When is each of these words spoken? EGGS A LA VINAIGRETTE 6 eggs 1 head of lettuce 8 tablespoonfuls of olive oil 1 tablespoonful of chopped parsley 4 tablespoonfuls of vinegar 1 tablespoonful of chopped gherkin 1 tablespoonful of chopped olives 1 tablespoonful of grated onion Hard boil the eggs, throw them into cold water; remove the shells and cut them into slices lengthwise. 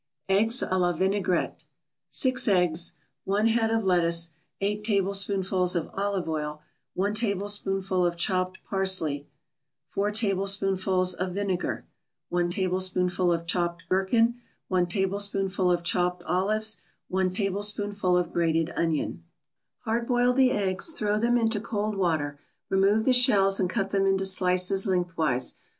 EGGS 0.29 0.63
A 0.63 0.79
LA 0.79 0.93
VINAIGRETTE 0.93 1.63
6 2.09 2.47
eggs 2.47 2.93
1 3.25 3.45
head 3.49 3.69
of 3.69 3.83
lettuce 3.83 4.31
8 4.59 4.83
tablespoonfuls 4.83 5.75
of 5.75 5.91
olive 5.93 6.27
oil 6.27 6.63
1 6.95 7.13
tablespoonful 7.13 8.03
of 8.03 8.17
chopped 8.17 8.63
parsley 8.63 9.27
4 9.89 10.09
tablespoonfuls 10.09 11.13
of 11.13 11.35
vinegar 11.35 11.85
1 12.29 12.49
tablespoonful 12.49 13.31
of 13.31 13.45
chopped 13.45 13.83
gherkin 13.89 14.39
1 14.69 14.87
tablespoonful 14.87 15.71
of 15.71 15.83
chopped 15.83 16.23
olives 16.23 16.77
1 17.09 17.31
tablespoonful 17.31 18.17
of 18.17 18.33
grated 18.33 18.71
onion 18.75 19.23
Hard 19.81 20.07
boil 20.07 20.33
the 20.33 20.49
eggs, 20.49 20.93
throw 20.93 21.19
them 21.19 21.37
into 21.37 21.59
cold 21.61 21.95
water; 21.95 22.39
remove 22.71 23.05
the 23.05 23.13
shells 23.13 23.59
and 23.59 23.69
cut 23.69 23.91
them 23.91 24.07
into 24.07 24.25
slices 24.25 24.87
lengthwise. 24.87 25.59